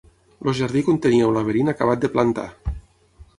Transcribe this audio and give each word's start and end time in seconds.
El 0.51 0.55
jardí 0.59 0.81
contenia 0.87 1.27
un 1.33 1.37
laberint 1.39 1.69
acabat 1.75 2.03
de 2.07 2.11
plantar. 2.17 2.47